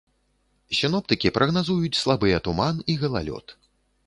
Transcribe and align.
Сіноптыкі 0.77 1.31
прагназуюць 1.37 2.01
слабыя 2.01 2.41
туман 2.49 2.81
і 2.91 2.97
галалёд. 3.05 3.57